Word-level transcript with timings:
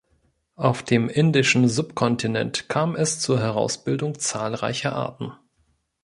Auf 0.55 0.81
dem 0.81 1.09
Indischen 1.09 1.67
Subkontinent 1.67 2.67
kam 2.69 2.95
es 2.95 3.19
zur 3.19 3.39
Herausbildung 3.39 4.17
zahlreicher 4.17 4.93
Arten. 4.93 5.33